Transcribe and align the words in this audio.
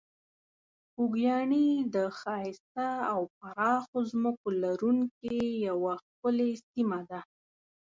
خوږیاڼي 0.91 1.67
د 1.93 1.95
ښایسته 2.19 2.87
او 3.11 3.21
پراخو 3.37 3.97
ځمکو 4.11 4.47
لرونکې 4.63 5.37
یوه 5.67 5.93
ښکلې 6.05 6.51
سیمه 6.69 6.99
ده. 7.09 7.19